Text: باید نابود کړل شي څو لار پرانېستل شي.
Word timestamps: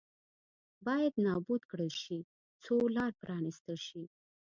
باید 0.85 1.13
نابود 1.25 1.61
کړل 1.71 1.91
شي 2.01 2.19
څو 2.63 2.75
لار 2.95 3.11
پرانېستل 3.21 3.77
شي. 3.87 4.03